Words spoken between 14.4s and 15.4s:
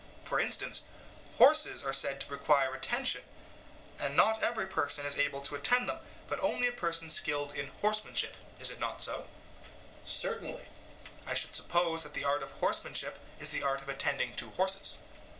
horses? EUTHYPHRO: Yes.